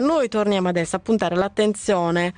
Noi 0.00 0.28
torniamo 0.28 0.68
adesso 0.68 0.96
a 0.96 0.98
puntare 0.98 1.34
l'attenzione 1.36 2.34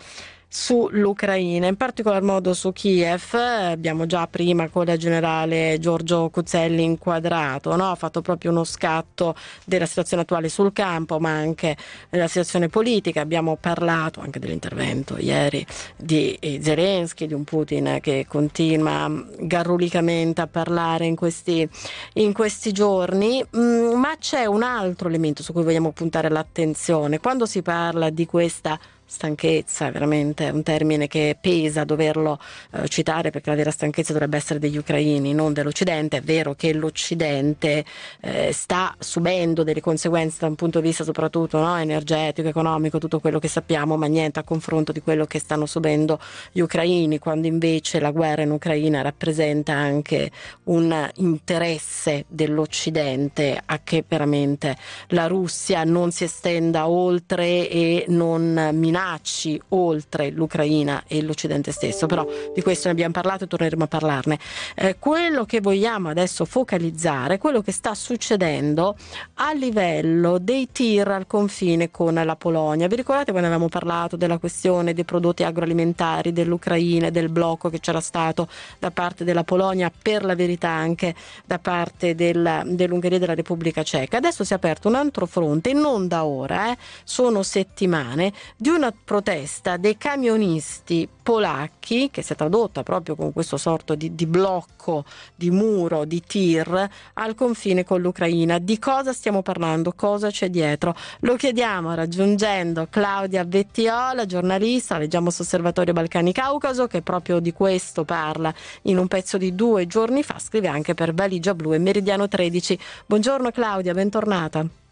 sull'Ucraina, 0.49 1.67
in 1.67 1.77
particolar 1.77 2.23
modo 2.23 2.55
su 2.55 2.73
Kiev. 2.73 3.35
Abbiamo 3.35 4.07
già 4.07 4.27
prima 4.27 4.69
con 4.69 4.89
il 4.89 4.99
generale 4.99 5.77
Giorgio 5.79 6.31
Cuzzelli 6.31 6.83
inquadrato, 6.83 7.77
no? 7.77 7.91
ha 7.91 7.95
fatto 7.95 8.23
proprio 8.23 8.51
uno 8.51 8.65
scatto 8.65 9.35
della 9.65 9.85
situazione 9.85 10.23
attuale 10.23 10.49
sul 10.49 10.73
campo, 10.73 11.19
ma 11.21 11.31
anche 11.31 11.77
della 12.09 12.29
situazione 12.29 12.69
politica. 12.69 13.21
Abbiamo 13.21 13.57
parlato 13.61 14.21
anche 14.21 14.39
dell'intervento 14.39 15.19
ieri 15.19 15.65
di 15.97 16.39
Zelensky, 16.63 17.27
di 17.27 17.35
un 17.35 17.45
Putin 17.45 17.99
che 18.01 18.25
continua 18.27 19.11
garrulicamente 19.41 20.41
a 20.41 20.47
parlare 20.47 21.05
in 21.05 21.15
questi, 21.15 21.69
in 22.15 22.33
questi 22.33 22.73
giorni, 22.73 23.45
mm, 23.57 23.93
ma 23.95 24.17
c'è 24.19 24.47
un 24.47 24.63
altro 24.63 25.09
elemento 25.09 25.43
su 25.43 25.53
cui 25.53 25.63
vogliamo 25.63 25.93
puntare 25.93 26.31
l'attenzione. 26.31 27.21
Quando 27.21 27.45
si 27.45 27.61
parla 27.61 28.09
di 28.11 28.25
questa 28.25 28.79
stanchezza, 29.09 29.87
è 29.87 29.91
veramente 29.91 30.51
un 30.51 30.63
termine 30.63 31.07
che 31.07 31.37
pesa 31.41 31.85
doverlo 31.85 32.39
eh, 32.73 32.89
citare 32.89 33.31
perché 33.31 33.49
la 33.49 33.57
vera 33.57 33.71
stanchezza 33.71 34.13
dovrebbe 34.13 34.37
essere 34.37 34.59
degli 34.59 34.77
ucraini, 34.77 35.33
non 35.33 35.55
dell'Occidente. 35.55 36.19
È 36.19 36.21
vero 36.21 36.55
che 36.55 36.75
l'Occidente 36.75 37.85
eh, 38.21 38.53
sta 38.53 38.95
subendo 38.99 39.63
delle 39.63 39.81
conseguenze 39.81 40.37
da 40.41 40.47
un 40.47 40.57
punto 40.57 40.81
di 40.81 40.89
vista 40.89 41.05
soprattutto 41.05 41.59
no, 41.59 41.77
energetico, 41.79 42.49
economico, 42.49 42.99
tutto 42.99 43.19
quello 43.19 43.39
che 43.39 43.49
sappiamo, 43.49 43.97
ma 43.97 44.07
niente 44.07 44.41
a 44.41 44.43
confronto 44.43 44.93
di 44.93 45.01
quello 45.01 45.25
che 45.25 45.39
stanno 45.39 45.65
subendo 45.65 46.21
gli 46.53 46.61
ucraini, 46.61 47.19
quando 47.19 47.47
invece 47.47 48.01
la 48.01 48.11
guerra 48.11 48.43
in 48.43 48.51
Ucraina 48.51 49.01
rappresenta 49.01 49.73
anche 49.73 50.31
un 50.65 51.11
interesse 51.15 52.27
dell'Occidente 52.29 53.59
a 53.65 53.81
che 53.83 54.05
veramente 54.07 54.77
la 55.09 55.27
Russia 55.27 55.83
non 55.85 56.11
si 56.11 56.25
estenda 56.25 56.89
oltre 56.89 57.71
e 57.71 58.05
non 58.09 58.69
minaccia 58.75 58.97
minacci 58.99 59.61
oltre 59.69 60.31
l'Ucraina 60.31 61.05
e 61.07 61.23
l'Occidente 61.23 61.71
stesso, 61.71 62.07
però 62.07 62.27
di 62.53 62.63
questo 62.63 62.89
ne 62.89 62.93
abbiamo 62.93 63.13
parlato 63.13 63.45
e 63.45 63.47
torneremo 63.47 63.85
a 63.85 63.87
parlarne. 63.87 64.39
Eh, 64.75 64.97
quello 64.99 65.45
che 65.45 65.61
vogliamo 65.61 66.09
adesso 66.09 66.45
focalizzare 66.45 67.35
è 67.35 67.39
quello 67.39 67.63
che 67.63 67.71
sta 67.71 67.95
succedendo 67.95 68.97
a 69.35 69.53
livello 69.53 70.39
dei 70.39 70.69
tir 70.73 71.09
al 71.09 71.27
confine 71.27 71.91
con 71.91 72.15
la 72.15 72.37
Polonia. 72.37 72.89
Vi 72.89 72.97
ricordate 72.97 73.31
quando 73.31 73.49
avevamo 73.49 73.69
parlato 73.69 74.17
della 74.17 74.39
questione 74.39 74.95
dei 74.95 75.05
prodotti 75.05 75.45
agroalimentari 75.45 76.33
dell'Ucraina 76.33 77.07
e 77.07 77.11
del 77.11 77.29
blocco 77.29 77.71
che 77.71 77.79
c'era 77.79 78.01
stato 78.01 78.49
da 78.79 78.91
parte 78.91 79.23
della 79.23 79.45
Polonia, 79.45 79.93
per 80.03 80.25
la 80.25 80.35
verità 80.35 80.71
anche 80.71 81.15
da 81.45 81.59
parte 81.59 82.15
del, 82.15 82.63
dell'Ungheria 82.67 83.19
e 83.19 83.21
della 83.21 83.35
Repubblica 83.35 83.83
Ceca? 83.83 84.17
Adesso 84.17 84.43
si 84.43 84.53
è 84.53 84.57
aperto 84.57 84.89
un 84.89 84.97
altro 84.97 85.27
fronte, 85.27 85.73
non 85.73 86.09
da 86.09 86.25
ora, 86.25 86.73
eh, 86.73 86.77
sono 87.05 87.43
settimane, 87.43 88.33
di 88.57 88.69
una 88.69 88.88
protesta 88.93 89.77
dei 89.77 89.97
camionisti 89.97 91.09
polacchi, 91.23 92.09
che 92.11 92.23
si 92.23 92.33
è 92.33 92.37
tradotta 92.37 92.83
proprio 92.83 93.15
con 93.15 93.33
questo 93.33 93.57
sorto 93.57 93.95
di, 93.95 94.15
di 94.15 94.27
blocco, 94.27 95.05
di 95.35 95.51
muro, 95.51 96.05
di 96.05 96.23
tir 96.27 96.89
al 97.15 97.35
confine 97.35 97.85
con 97.85 98.01
l'Ucraina. 98.01 98.59
Di 98.59 98.79
cosa 98.79 99.13
stiamo 99.13 99.43
parlando? 99.43 99.93
Cosa 99.93 100.31
c'è 100.31 100.49
dietro? 100.49 100.95
Lo 101.21 101.37
chiediamo 101.37 101.95
raggiungendo 101.95 102.87
Claudia 102.89 103.45
Vettiola, 103.45 104.25
giornalista, 104.25 104.97
leggiamo 104.97 105.31
su 105.31 105.43
Osservatorio 105.43 105.93
Balcani 105.93 106.33
Caucaso, 106.33 106.87
che 106.87 107.03
proprio 107.03 107.41
di 107.41 107.53
questo 107.53 108.05
parla 108.05 108.53
in 108.83 108.97
un 108.97 109.07
pezzo 109.07 109.37
di 109.37 109.55
due 109.55 109.87
giorni 109.87 110.23
fa, 110.23 110.39
scrive 110.39 110.69
anche 110.69 110.95
per 110.95 111.13
Valigia 111.13 111.55
Blu 111.55 111.75
e 111.75 111.79
Meridiano 111.79 112.27
13. 112.27 112.79
Buongiorno 113.07 113.51
Claudia, 113.51 113.93
bentornata. 113.93 114.88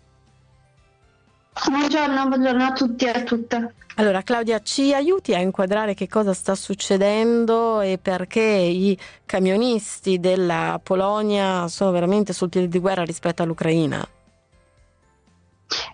Buongiorno, 1.64 2.28
buongiorno 2.28 2.64
a 2.64 2.72
tutti 2.72 3.06
e 3.06 3.10
a 3.10 3.22
tutte. 3.22 3.74
Allora 3.96 4.22
Claudia, 4.22 4.60
ci 4.60 4.92
aiuti 4.92 5.34
a 5.34 5.40
inquadrare 5.40 5.94
che 5.94 6.06
cosa 6.06 6.34
sta 6.34 6.54
succedendo 6.54 7.80
e 7.80 7.98
perché 8.00 8.40
i 8.40 8.96
camionisti 9.24 10.20
della 10.20 10.78
Polonia 10.82 11.66
sono 11.68 11.92
veramente 11.92 12.34
sul 12.34 12.50
piede 12.50 12.68
di 12.68 12.78
guerra 12.78 13.04
rispetto 13.04 13.42
all'Ucraina? 13.42 14.06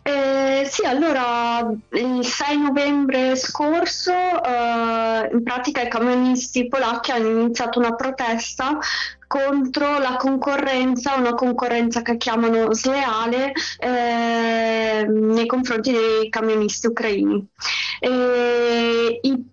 Eh, 0.02 0.66
sì, 0.68 0.84
allora 0.84 1.60
il 1.92 2.24
6 2.24 2.58
novembre 2.58 3.36
scorso 3.36 4.12
eh, 4.12 5.30
in 5.32 5.42
pratica 5.42 5.82
i 5.82 5.88
camionisti 5.88 6.68
polacchi 6.68 7.10
hanno 7.10 7.28
iniziato 7.40 7.78
una 7.78 7.94
protesta 7.94 8.78
contro 9.26 9.98
la 9.98 10.16
concorrenza, 10.16 11.14
una 11.14 11.34
concorrenza 11.34 12.02
che 12.02 12.18
chiamano 12.18 12.74
sleale 12.74 13.52
eh, 13.78 15.06
nei 15.08 15.46
confronti 15.46 15.90
dei 15.92 16.28
camionisti 16.28 16.88
ucraini. 16.88 17.46
E 18.00 19.20
I 19.22 19.50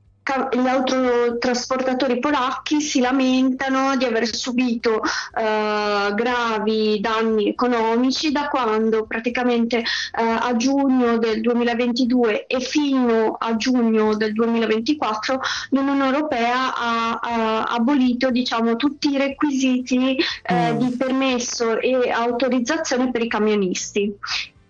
gli 0.51 0.67
autotrasportatori 0.67 2.19
polacchi 2.19 2.81
si 2.81 2.99
lamentano 2.99 3.95
di 3.97 4.05
aver 4.05 4.33
subito 4.33 5.01
eh, 5.01 6.13
gravi 6.13 6.99
danni 6.99 7.49
economici 7.49 8.31
da 8.31 8.47
quando 8.47 9.05
praticamente 9.05 9.77
eh, 9.77 9.83
a 10.13 10.55
giugno 10.55 11.17
del 11.17 11.41
2022 11.41 12.45
e 12.47 12.59
fino 12.59 13.35
a 13.39 13.55
giugno 13.55 14.15
del 14.15 14.33
2024 14.33 15.39
l'Unione 15.69 16.05
Europea 16.05 16.75
ha, 16.75 17.19
ha 17.19 17.63
abolito 17.63 18.29
diciamo, 18.29 18.75
tutti 18.75 19.11
i 19.11 19.17
requisiti 19.17 20.17
eh, 20.43 20.73
mm. 20.73 20.77
di 20.77 20.95
permesso 20.95 21.79
e 21.79 22.09
autorizzazione 22.09 23.11
per 23.11 23.23
i 23.23 23.27
camionisti. 23.27 24.13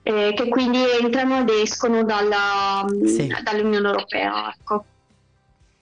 Eh, 0.01 0.33
che 0.35 0.47
quindi 0.47 0.79
entrano 1.01 1.41
ed 1.41 1.49
escono 1.49 2.03
dalla, 2.03 2.85
sì. 3.05 3.27
dall'Unione 3.43 3.89
Europea. 3.89 4.55
Ecco. 4.57 4.85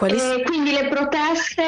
Quali... 0.00 0.16
E 0.16 0.42
quindi 0.44 0.72
le 0.72 0.88
proteste 0.88 1.62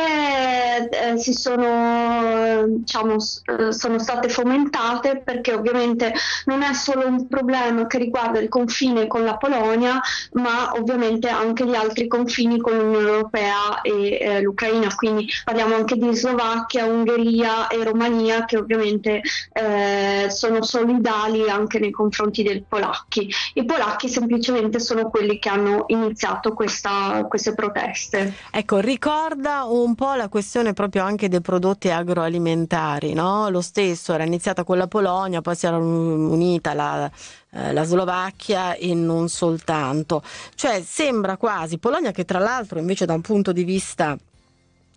eh, 0.88 1.18
si 1.18 1.34
sono, 1.34 2.64
diciamo, 2.66 3.16
eh, 3.16 3.72
sono 3.72 3.98
state 3.98 4.30
fomentate 4.30 5.20
perché 5.22 5.52
ovviamente 5.52 6.14
non 6.46 6.62
è 6.62 6.72
solo 6.72 7.06
un 7.06 7.28
problema 7.28 7.86
che 7.86 7.98
riguarda 7.98 8.38
il 8.38 8.48
confine 8.48 9.06
con 9.06 9.24
la 9.24 9.36
Polonia, 9.36 10.00
ma 10.32 10.72
ovviamente 10.72 11.28
anche 11.28 11.66
gli 11.66 11.74
altri 11.74 12.08
confini 12.08 12.58
con 12.58 12.74
l'Unione 12.74 13.06
Europea 13.06 13.82
e 13.82 14.18
eh, 14.18 14.40
l'Ucraina. 14.40 14.94
Quindi 14.94 15.28
parliamo 15.44 15.74
anche 15.74 15.96
di 15.98 16.14
Slovacchia, 16.14 16.86
Ungheria 16.86 17.66
e 17.66 17.84
Romania 17.84 18.46
che 18.46 18.56
ovviamente 18.56 19.20
eh, 19.52 20.28
sono 20.30 20.62
solidali 20.62 21.50
anche 21.50 21.78
nei 21.78 21.90
confronti 21.90 22.42
dei 22.42 22.64
polacchi. 22.66 23.30
I 23.52 23.66
polacchi 23.66 24.08
semplicemente 24.08 24.80
sono 24.80 25.10
quelli 25.10 25.38
che 25.38 25.50
hanno 25.50 25.84
iniziato 25.88 26.54
questa, 26.54 27.26
queste 27.28 27.52
proteste. 27.52 28.20
Ecco, 28.50 28.78
ricorda 28.78 29.64
un 29.64 29.94
po' 29.94 30.14
la 30.14 30.28
questione 30.28 30.72
proprio 30.72 31.02
anche 31.04 31.28
dei 31.28 31.40
prodotti 31.40 31.90
agroalimentari, 31.90 33.12
no? 33.12 33.48
Lo 33.48 33.60
stesso, 33.60 34.12
era 34.12 34.24
iniziata 34.24 34.64
con 34.64 34.76
la 34.76 34.86
Polonia, 34.86 35.40
poi 35.40 35.56
si 35.56 35.66
era 35.66 35.76
unita 35.78 36.74
la, 36.74 37.10
eh, 37.50 37.72
la 37.72 37.84
Slovacchia 37.84 38.74
e 38.74 38.94
non 38.94 39.28
soltanto. 39.28 40.22
Cioè 40.54 40.82
sembra 40.82 41.36
quasi 41.36 41.78
Polonia 41.78 42.10
che 42.10 42.24
tra 42.24 42.38
l'altro 42.38 42.78
invece 42.78 43.06
da 43.06 43.14
un 43.14 43.20
punto 43.20 43.52
di 43.52 43.64
vista 43.64 44.16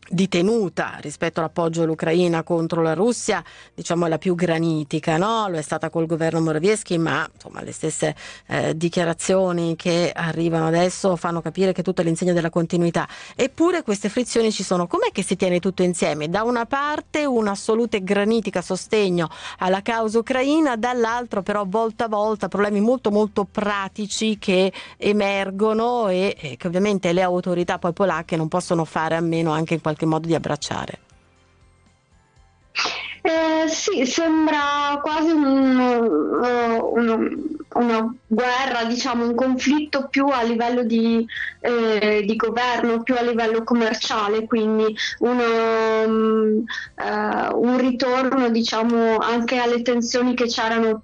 di 0.07 0.27
tenuta 0.27 0.97
rispetto 1.01 1.39
all'appoggio 1.39 1.83
all'Ucraina 1.83 2.43
contro 2.43 2.81
la 2.81 2.93
Russia, 2.93 3.43
diciamo 3.73 4.07
la 4.07 4.17
più 4.17 4.35
granitica, 4.35 5.17
no? 5.17 5.47
Lo 5.49 5.57
è 5.57 5.61
stata 5.61 5.89
col 5.89 6.05
governo 6.05 6.41
Morawiecki, 6.41 6.97
ma 6.97 7.27
insomma 7.31 7.61
le 7.61 7.71
stesse 7.71 8.15
eh, 8.47 8.75
dichiarazioni 8.77 9.75
che 9.75 10.11
arrivano 10.13 10.67
adesso 10.67 11.15
fanno 11.15 11.41
capire 11.41 11.73
che 11.73 11.81
tutto 11.81 12.01
è 12.01 12.03
l'insegno 12.03 12.33
della 12.33 12.49
continuità. 12.49 13.07
Eppure 13.35 13.81
queste 13.81 14.09
frizioni 14.09 14.51
ci 14.51 14.63
sono. 14.63 14.87
Com'è 14.87 15.09
che 15.11 15.23
si 15.23 15.35
tiene 15.35 15.59
tutto 15.59 15.81
insieme? 15.81 16.29
Da 16.29 16.43
una 16.43 16.65
parte 16.65 17.25
un'assoluta 17.25 17.97
e 17.97 18.03
granitica 18.03 18.61
sostegno 18.61 19.29
alla 19.59 19.81
causa 19.81 20.19
ucraina, 20.19 20.75
dall'altro 20.75 21.41
però 21.41 21.65
volta 21.67 22.05
a 22.05 22.09
volta 22.09 22.47
problemi 22.47 22.79
molto 22.79 23.09
molto 23.09 23.45
pratici 23.49 24.37
che 24.37 24.71
emergono 24.97 26.09
e, 26.09 26.35
e 26.39 26.57
che 26.57 26.67
ovviamente 26.67 27.11
le 27.11 27.21
autorità 27.21 27.79
poi 27.79 27.93
polacche 27.93 28.37
non 28.37 28.47
possono 28.47 28.85
fare 28.85 29.15
a 29.15 29.21
meno 29.21 29.51
anche 29.51 29.73
in 29.73 29.81
qualche 29.81 29.94
qualche 29.95 30.05
modo 30.05 30.27
di 30.27 30.35
abbracciare. 30.35 30.99
Eh, 33.21 33.67
sì, 33.67 34.05
sembra 34.05 34.99
quasi 35.01 35.31
un, 35.31 35.79
uh, 35.79 36.93
un, 36.93 37.57
una 37.73 38.15
guerra, 38.27 38.83
diciamo, 38.85 39.25
un 39.25 39.33
conflitto 39.33 40.07
più 40.09 40.27
a 40.27 40.43
livello 40.43 40.83
di, 40.83 41.25
eh, 41.61 42.23
di 42.23 42.35
governo, 42.35 43.01
più 43.01 43.15
a 43.15 43.23
livello 43.23 43.63
commerciale, 43.63 44.45
quindi 44.45 44.95
uno, 45.19 46.03
um, 46.05 46.63
uh, 46.97 47.59
un 47.59 47.77
ritorno 47.79 48.49
diciamo, 48.49 49.17
anche 49.17 49.57
alle 49.57 49.81
tensioni 49.81 50.35
che 50.35 50.45
c'erano 50.45 51.01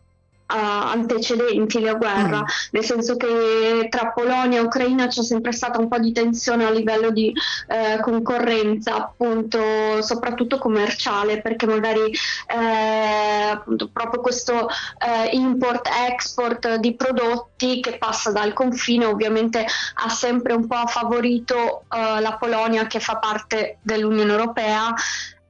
antecedenti 0.51 1.79
la 1.79 1.93
guerra, 1.93 2.39
mm. 2.39 2.45
nel 2.71 2.83
senso 2.83 3.17
che 3.17 3.87
tra 3.89 4.11
Polonia 4.11 4.59
e 4.59 4.63
Ucraina 4.63 5.07
c'è 5.07 5.23
sempre 5.23 5.51
stata 5.51 5.79
un 5.79 5.87
po' 5.87 5.99
di 5.99 6.11
tensione 6.11 6.65
a 6.65 6.69
livello 6.69 7.11
di 7.11 7.33
eh, 7.67 7.99
concorrenza, 8.01 8.95
appunto, 8.95 10.01
soprattutto 10.01 10.57
commerciale, 10.57 11.41
perché 11.41 11.65
magari 11.65 12.11
eh, 12.47 13.49
appunto, 13.51 13.89
proprio 13.91 14.21
questo 14.21 14.67
eh, 14.67 15.29
import-export 15.35 16.75
di 16.75 16.95
prodotti 16.95 17.79
che 17.79 17.97
passa 17.97 18.31
dal 18.31 18.53
confine 18.53 19.05
ovviamente 19.05 19.65
ha 19.95 20.09
sempre 20.09 20.53
un 20.53 20.67
po' 20.67 20.85
favorito 20.87 21.83
eh, 21.93 22.19
la 22.19 22.37
Polonia 22.37 22.87
che 22.87 22.99
fa 22.99 23.17
parte 23.17 23.77
dell'Unione 23.81 24.31
Europea 24.31 24.93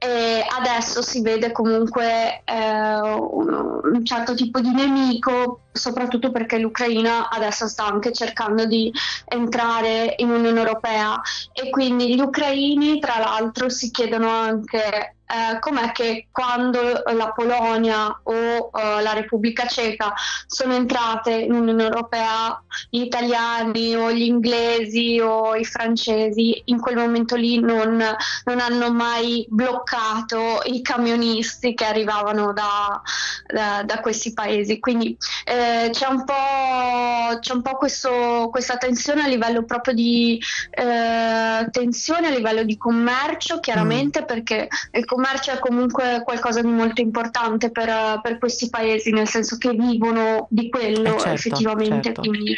e 0.04 0.44
adesso 0.48 1.00
si 1.00 1.22
vede 1.22 1.52
comunque 1.52 2.42
eh, 2.44 3.00
un, 3.00 3.80
un, 3.84 4.04
certo 4.04 4.34
tipo 4.34 4.58
di 4.58 4.72
nemico, 4.72 5.60
soprattutto 5.70 6.32
perché 6.32 6.58
l'Ucraina 6.58 7.30
adesso 7.30 7.68
sta 7.68 7.86
anche 7.86 8.12
cercando 8.12 8.66
di 8.66 8.92
entrare 9.26 10.16
in 10.18 10.30
Unione 10.30 10.58
Europea. 10.58 11.20
E 11.52 11.70
quindi 11.70 12.16
gli 12.16 12.20
ucraini 12.20 12.98
tra 12.98 13.18
l'altro 13.18 13.68
si 13.68 13.92
chiedono 13.92 14.28
anche 14.28 15.14
eh, 15.32 15.58
com'è 15.60 15.92
che 15.92 16.26
quando 16.30 17.02
la 17.06 17.32
Polonia 17.34 18.20
o 18.24 18.34
eh, 18.34 19.00
la 19.00 19.14
Repubblica 19.14 19.66
Ceca 19.66 20.12
sono 20.46 20.74
entrate 20.74 21.30
in 21.30 21.54
Unione 21.54 21.84
Europea, 21.84 22.62
gli 22.90 23.00
italiani 23.00 23.96
o 23.96 24.12
gli 24.12 24.24
inglesi 24.24 25.18
o 25.20 25.54
i 25.54 25.64
francesi 25.64 26.60
in 26.66 26.80
quel 26.80 26.96
momento 26.96 27.36
lì 27.36 27.58
non, 27.60 28.04
non 28.44 28.60
hanno 28.60 28.92
mai 28.92 29.46
bloccato 29.48 30.60
i 30.64 30.82
camionisti 30.82 31.72
che 31.72 31.86
arrivavano 31.86 32.52
da, 32.52 33.00
da, 33.46 33.82
da 33.84 34.00
questi 34.00 34.34
paesi. 34.34 34.80
Quindi 34.80 35.16
eh, 35.44 35.88
c'è 35.92 36.08
un 36.08 36.24
po', 36.24 37.38
c'è 37.40 37.54
un 37.54 37.62
po 37.62 37.76
questo, 37.76 38.48
questa 38.50 38.76
tensione 38.76 39.22
a 39.22 39.28
livello 39.28 39.64
proprio 39.64 39.94
di 39.94 40.38
eh, 40.70 41.66
tensione 41.70 42.26
a 42.26 42.30
livello 42.30 42.64
di 42.64 42.76
commercio, 42.76 43.60
chiaramente 43.60 44.22
mm. 44.22 44.24
perché 44.26 44.68
il 44.92 45.04
commercio 45.06 45.20
commercio 45.22 45.52
è 45.52 45.58
comunque 45.60 46.22
qualcosa 46.24 46.60
di 46.60 46.66
molto 46.66 47.00
importante 47.00 47.70
per, 47.70 48.20
per 48.20 48.38
questi 48.38 48.68
paesi, 48.68 49.12
nel 49.12 49.28
senso 49.28 49.56
che 49.56 49.70
vivono 49.70 50.48
di 50.50 50.68
quello 50.68 51.14
eh 51.14 51.18
certo, 51.18 51.28
effettivamente. 51.28 52.12
Certo. 52.12 52.20
Quindi, 52.22 52.56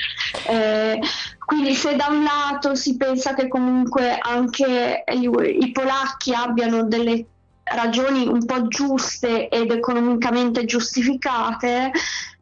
eh, 0.49 0.99
quindi, 1.44 1.75
se 1.75 1.94
da 1.94 2.06
un 2.08 2.25
lato 2.25 2.75
si 2.75 2.96
pensa 2.96 3.34
che 3.34 3.49
comunque 3.49 4.16
anche 4.19 5.05
i, 5.12 5.31
i 5.61 5.72
polacchi 5.72 6.32
abbiano 6.32 6.84
delle 6.84 7.26
ragioni 7.64 8.26
un 8.26 8.44
po' 8.44 8.66
giuste 8.69 9.49
ed 9.49 9.70
economicamente 9.70 10.64
giustificate, 10.64 11.90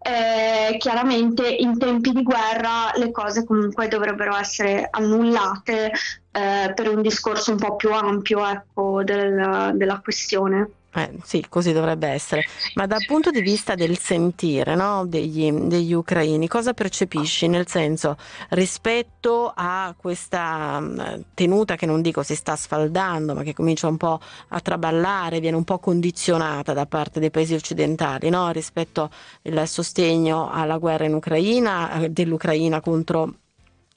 eh, 0.02 0.76
chiaramente 0.78 1.48
in 1.48 1.78
tempi 1.78 2.12
di 2.12 2.22
guerra 2.22 2.92
le 2.96 3.10
cose 3.10 3.44
comunque 3.44 3.88
dovrebbero 3.88 4.36
essere 4.36 4.88
annullate 4.90 5.92
eh, 6.32 6.72
per 6.74 6.88
un 6.88 7.02
discorso 7.02 7.52
un 7.52 7.58
po' 7.58 7.76
più 7.76 7.92
ampio 7.92 8.46
ecco, 8.46 9.02
del, 9.04 9.72
della 9.74 10.00
questione. 10.00 10.70
Eh, 10.94 11.10
sì, 11.24 11.44
così 11.48 11.72
dovrebbe 11.72 12.08
essere. 12.08 12.44
Ma 12.74 12.86
dal 12.86 13.04
punto 13.06 13.30
di 13.30 13.40
vista 13.40 13.74
del 13.74 13.96
sentire 13.96 14.74
no, 14.74 15.06
degli, 15.06 15.50
degli, 15.50 15.94
ucraini, 15.94 16.46
cosa 16.48 16.74
percepisci? 16.74 17.48
Nel 17.48 17.66
senso, 17.66 18.18
rispetto 18.50 19.50
a 19.54 19.94
questa 19.96 20.80
mm, 20.80 21.00
tenuta 21.32 21.76
che 21.76 21.86
non 21.86 22.02
dico 22.02 22.22
si 22.22 22.34
sta 22.34 22.56
sfaldando, 22.56 23.34
ma 23.34 23.42
che 23.42 23.54
comincia 23.54 23.86
un 23.86 23.96
po' 23.96 24.20
a 24.48 24.60
traballare, 24.60 25.40
viene 25.40 25.56
un 25.56 25.64
po' 25.64 25.78
condizionata 25.78 26.74
da 26.74 26.84
parte 26.84 27.20
dei 27.20 27.30
paesi 27.30 27.54
occidentali, 27.54 28.28
no? 28.28 28.50
rispetto 28.50 29.08
al 29.44 29.66
sostegno 29.68 30.50
alla 30.50 30.76
guerra 30.76 31.06
in 31.06 31.14
Ucraina, 31.14 32.02
eh, 32.02 32.10
dell'Ucraina 32.10 32.80
contro 32.82 33.36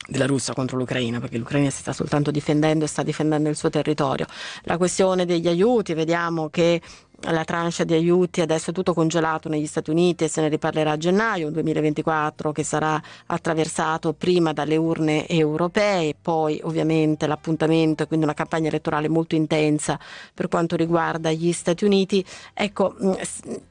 della 0.07 0.25
Russia 0.25 0.53
contro 0.53 0.77
l'Ucraina, 0.77 1.19
perché 1.19 1.37
l'Ucraina 1.37 1.69
si 1.69 1.79
sta 1.79 1.93
soltanto 1.93 2.31
difendendo 2.31 2.85
e 2.85 2.87
sta 2.87 3.03
difendendo 3.03 3.49
il 3.49 3.55
suo 3.55 3.69
territorio. 3.69 4.25
La 4.63 4.77
questione 4.77 5.25
degli 5.25 5.47
aiuti, 5.47 5.93
vediamo 5.93 6.49
che 6.49 6.81
la 7.21 7.43
tranche 7.43 7.85
di 7.85 7.93
aiuti 7.93 8.41
adesso 8.41 8.69
è 8.69 8.73
tutto 8.73 8.93
congelato 8.93 9.49
negli 9.49 9.65
Stati 9.65 9.89
Uniti 9.89 10.25
e 10.25 10.27
se 10.27 10.41
ne 10.41 10.49
riparlerà 10.49 10.91
a 10.91 10.97
gennaio 10.97 11.49
2024 11.49 12.51
che 12.51 12.63
sarà 12.63 13.01
attraversato 13.25 14.13
prima 14.13 14.53
dalle 14.53 14.75
urne 14.75 15.27
europee, 15.27 16.15
poi 16.21 16.59
ovviamente 16.63 17.25
l'appuntamento 17.25 18.03
e 18.03 18.07
quindi 18.07 18.25
una 18.25 18.33
campagna 18.33 18.67
elettorale 18.67 19.07
molto 19.07 19.35
intensa 19.35 19.99
per 20.33 20.47
quanto 20.47 20.75
riguarda 20.75 21.31
gli 21.31 21.51
Stati 21.51 21.85
Uniti. 21.85 22.23
Ecco, 22.53 22.95
mm, 23.01 23.13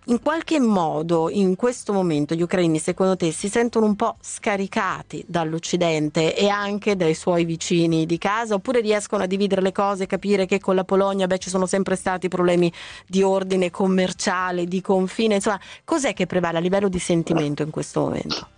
in 0.07 0.21
qualche 0.23 0.59
modo 0.59 1.31
in 1.31 1.55
questo 1.57 1.93
momento 1.93 2.35
gli 2.35 2.43
ucraini 2.43 2.79
secondo 2.79 3.17
te 3.17 3.31
si 3.31 3.49
sentono 3.49 3.87
un 3.87 3.95
po' 3.97 4.17
scaricati 4.21 5.25
dall'Occidente 5.27 6.35
e 6.35 6.49
anche 6.49 6.97
dai 6.97 7.15
suoi 7.15 7.45
vicini 7.45 8.07
di 8.07 8.19
casa 8.19 8.55
oppure 8.55 8.81
riescono 8.81 9.23
a 9.23 9.27
dividere 9.27 9.61
le 9.61 9.73
cose 9.73 10.05
e 10.05 10.07
capire 10.07 10.47
che 10.47 10.59
con 10.61 10.75
la 10.75 10.85
Polonia 10.85 11.27
beh, 11.27 11.39
ci 11.39 11.51
sono 11.51 11.67
sempre 11.67 11.95
stati 11.95 12.29
problemi 12.29 12.73
di 13.07 13.23
ordine 13.23 13.34
ordine 13.35 13.71
commerciale, 13.71 14.67
di 14.67 14.81
confine, 14.81 15.35
insomma, 15.35 15.61
cos'è 15.85 16.15
che 16.15 16.27
prevale 16.27 16.59
a 16.59 16.61
livello 16.61 16.89
di 16.89 16.99
sentimento 16.99 17.63
in 17.63 17.71
questo 17.71 18.01
momento? 18.01 18.49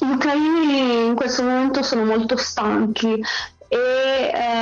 Gli 0.00 0.06
ucraini 0.06 1.06
in 1.06 1.14
questo 1.14 1.42
momento 1.42 1.82
sono 1.82 2.04
molto 2.04 2.36
stanchi 2.36 3.22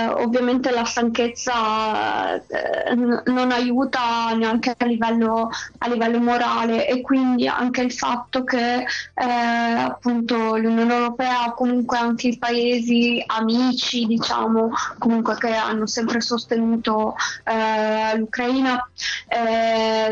ovviamente 0.06 0.70
la 0.70 0.84
stanchezza 0.84 2.34
eh, 2.34 2.94
non 2.94 3.50
aiuta 3.52 4.32
neanche 4.34 4.74
a 4.76 4.84
livello, 4.84 5.50
a 5.78 5.88
livello, 5.88 6.18
morale 6.18 6.88
e 6.88 7.00
quindi 7.00 7.46
anche 7.46 7.82
il 7.82 7.92
fatto 7.92 8.44
che 8.44 8.78
eh, 8.78 9.24
appunto 9.24 10.56
l'Unione 10.56 10.94
Europea 10.94 11.46
o 11.46 11.54
comunque 11.54 11.98
anche 11.98 12.28
i 12.28 12.38
paesi 12.38 13.22
amici 13.26 14.06
diciamo 14.06 14.70
comunque 14.98 15.36
che 15.36 15.54
hanno 15.54 15.86
sempre 15.86 16.20
sostenuto 16.20 17.14
eh, 17.44 18.16
l'Ucraina 18.16 18.88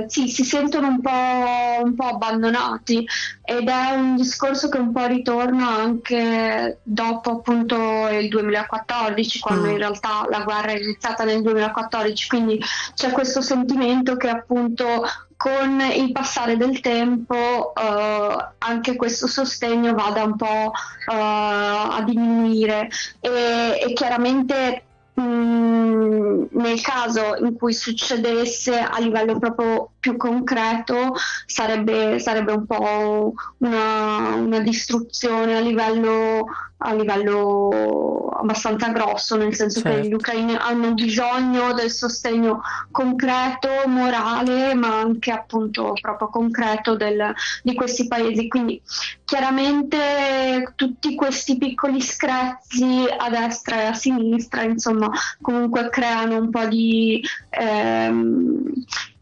sì, 0.06 0.28
si 0.28 0.44
sentono 0.44 0.88
un 0.88 1.00
po', 1.00 1.82
un 1.82 1.94
po' 1.94 2.04
abbandonati 2.04 3.06
ed 3.44 3.68
è 3.68 3.90
un 3.94 4.16
discorso 4.16 4.68
che 4.68 4.78
un 4.78 4.92
po' 4.92 5.06
ritorna 5.06 5.68
anche 5.68 6.78
dopo 6.82 7.30
appunto 7.30 8.08
il 8.08 8.28
2014 8.28 9.40
quando 9.40 9.66
mm. 9.66 9.70
in 9.70 9.78
realtà 9.84 10.26
la 10.30 10.40
guerra 10.40 10.72
è 10.72 10.78
iniziata 10.78 11.24
nel 11.24 11.42
2014 11.42 12.28
quindi 12.28 12.60
c'è 12.94 13.10
questo 13.12 13.40
sentimento 13.40 14.16
che 14.16 14.28
appunto 14.28 15.04
con 15.36 15.80
il 15.80 16.12
passare 16.12 16.56
del 16.56 16.80
tempo 16.80 17.74
eh, 17.74 18.48
anche 18.58 18.96
questo 18.96 19.26
sostegno 19.26 19.94
vada 19.94 20.22
un 20.24 20.36
po' 20.36 20.72
eh, 21.10 21.14
a 21.14 22.02
diminuire. 22.04 22.88
E, 23.20 23.78
e 23.80 23.92
chiaramente 23.92 24.84
Mm, 25.20 26.46
nel 26.50 26.80
caso 26.80 27.36
in 27.36 27.54
cui 27.54 27.72
succedesse 27.72 28.80
a 28.80 28.98
livello 28.98 29.38
proprio 29.38 29.90
più 30.00 30.16
concreto 30.16 31.12
sarebbe, 31.46 32.18
sarebbe 32.18 32.50
un 32.50 32.66
po' 32.66 33.32
una, 33.58 34.34
una 34.34 34.58
distruzione 34.58 35.56
a 35.56 35.60
livello, 35.60 36.46
a 36.86 36.92
livello, 36.92 38.28
abbastanza 38.34 38.88
grosso, 38.88 39.36
nel 39.36 39.54
senso 39.54 39.80
certo. 39.80 40.00
che 40.00 40.08
gli 40.08 40.12
ucraini 40.12 40.54
hanno 40.54 40.92
bisogno 40.92 41.72
del 41.72 41.90
sostegno 41.90 42.60
concreto, 42.90 43.68
morale, 43.86 44.74
ma 44.74 45.00
anche 45.00 45.30
appunto 45.30 45.94
proprio 45.98 46.28
concreto 46.28 46.94
del, 46.94 47.32
di 47.62 47.74
questi 47.74 48.06
paesi. 48.06 48.48
Quindi 48.48 48.80
chiaramente 49.24 50.72
tutti 50.76 51.14
questi 51.14 51.56
piccoli 51.56 52.02
screzi 52.02 53.06
a 53.16 53.30
destra 53.30 53.80
e 53.80 53.86
a 53.86 53.94
sinistra, 53.94 54.62
insomma, 54.62 55.10
comunque 55.40 55.88
creano 55.88 56.36
un 56.36 56.50
po' 56.50 56.66
di... 56.66 57.22
Ehm, 57.50 58.72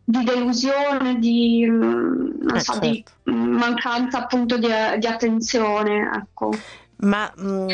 di 0.05 0.25
delusione, 0.25 1.19
di, 1.21 1.63
eh, 1.65 2.61
so, 2.61 2.73
certo. 2.73 2.81
di 2.81 3.05
mancanza 3.23 4.19
appunto 4.19 4.59
di, 4.59 4.67
di 4.99 5.07
attenzione. 5.07 6.11
Ecco. 6.13 6.51
Ma 7.03 7.33
mh, 7.35 7.45
mm, 7.45 7.69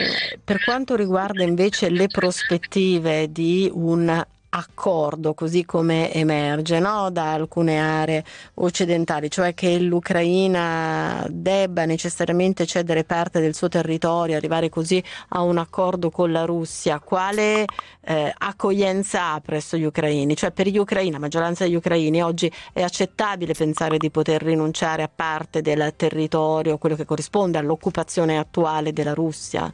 per 0.44 0.64
quanto 0.64 0.96
riguarda 0.96 1.42
invece 1.42 1.90
le 1.90 2.08
prospettive 2.08 3.30
di 3.30 3.70
un 3.72 4.24
accordo 4.50 5.34
così 5.34 5.64
come 5.64 6.12
emerge 6.12 6.78
no? 6.78 7.10
da 7.10 7.32
alcune 7.32 7.78
aree 7.78 8.24
occidentali, 8.54 9.30
cioè 9.30 9.54
che 9.54 9.78
l'Ucraina 9.78 11.26
debba 11.28 11.84
necessariamente 11.84 12.66
cedere 12.66 13.04
parte 13.04 13.40
del 13.40 13.54
suo 13.54 13.68
territorio, 13.68 14.36
arrivare 14.36 14.68
così 14.68 15.02
a 15.30 15.42
un 15.42 15.58
accordo 15.58 16.10
con 16.10 16.32
la 16.32 16.44
Russia, 16.44 16.98
quale 17.00 17.64
eh, 18.00 18.32
accoglienza 18.36 19.32
ha 19.32 19.40
presso 19.40 19.76
gli 19.76 19.84
ucraini? 19.84 20.36
Cioè 20.36 20.50
per 20.50 20.68
gli 20.68 20.78
ucraini, 20.78 21.10
la 21.10 21.18
maggioranza 21.18 21.64
degli 21.64 21.74
ucraini 21.74 22.22
oggi 22.22 22.50
è 22.72 22.82
accettabile 22.82 23.52
pensare 23.54 23.98
di 23.98 24.10
poter 24.10 24.42
rinunciare 24.42 25.02
a 25.02 25.10
parte 25.14 25.60
del 25.60 25.92
territorio, 25.96 26.78
quello 26.78 26.96
che 26.96 27.04
corrisponde 27.04 27.58
all'occupazione 27.58 28.38
attuale 28.38 28.92
della 28.92 29.14
Russia? 29.14 29.72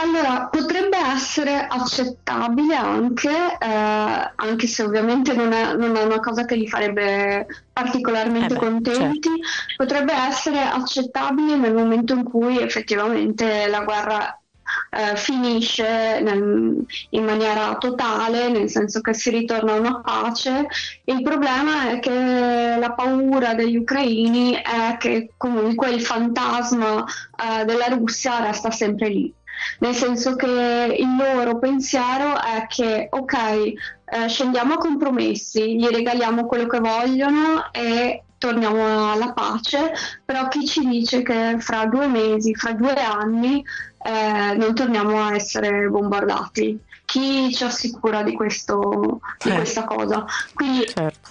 Allora, 0.00 0.46
potrebbe 0.48 0.96
essere 0.96 1.66
accettabile 1.66 2.76
anche, 2.76 3.28
eh, 3.28 4.32
anche 4.36 4.66
se 4.68 4.84
ovviamente 4.84 5.34
non 5.34 5.52
è, 5.52 5.74
non 5.74 5.96
è, 5.96 6.04
una 6.04 6.20
cosa 6.20 6.44
che 6.44 6.54
li 6.54 6.68
farebbe 6.68 7.46
particolarmente 7.72 8.54
eh 8.54 8.58
beh, 8.58 8.64
contenti, 8.64 9.28
certo. 9.28 9.74
potrebbe 9.76 10.12
essere 10.14 10.60
accettabile 10.60 11.56
nel 11.56 11.74
momento 11.74 12.14
in 12.14 12.22
cui 12.22 12.60
effettivamente 12.60 13.66
la 13.66 13.82
guerra 13.82 14.40
eh, 14.90 15.16
finisce 15.16 16.20
nel, 16.20 16.84
in 17.10 17.24
maniera 17.24 17.76
totale, 17.76 18.50
nel 18.50 18.70
senso 18.70 19.00
che 19.00 19.14
si 19.14 19.30
ritorna 19.30 19.72
a 19.72 19.78
una 19.80 20.00
pace. 20.00 20.68
Il 21.06 21.22
problema 21.22 21.90
è 21.90 21.98
che 21.98 22.76
la 22.78 22.92
paura 22.92 23.54
degli 23.54 23.76
ucraini 23.76 24.52
è 24.54 24.96
che 24.96 25.32
comunque 25.36 25.90
il 25.90 26.02
fantasma 26.02 27.04
eh, 27.04 27.64
della 27.64 27.86
Russia 27.86 28.44
resta 28.44 28.70
sempre 28.70 29.08
lì. 29.08 29.34
Nel 29.80 29.94
senso 29.94 30.36
che 30.36 30.96
il 30.98 31.16
loro 31.16 31.58
pensiero 31.58 32.40
è 32.40 32.66
che 32.66 33.08
ok, 33.10 33.34
eh, 33.34 34.28
scendiamo 34.28 34.74
a 34.74 34.78
compromessi, 34.78 35.76
gli 35.76 35.86
regaliamo 35.86 36.46
quello 36.46 36.66
che 36.66 36.80
vogliono 36.80 37.72
e 37.72 38.22
torniamo 38.38 39.12
alla 39.12 39.32
pace, 39.32 39.92
però 40.24 40.48
chi 40.48 40.64
ci 40.64 40.86
dice 40.86 41.22
che 41.22 41.56
fra 41.58 41.86
due 41.86 42.06
mesi, 42.06 42.54
fra 42.54 42.72
due 42.72 42.94
anni 42.94 43.64
eh, 44.02 44.54
non 44.56 44.74
torniamo 44.74 45.20
a 45.22 45.34
essere 45.34 45.88
bombardati. 45.88 46.78
Chi 47.04 47.52
ci 47.54 47.64
assicura 47.64 48.22
di, 48.22 48.34
questo, 48.34 49.20
di 49.42 49.50
eh. 49.50 49.54
questa 49.54 49.84
cosa? 49.84 50.24
Quindi 50.54 50.86
certo. 50.86 51.30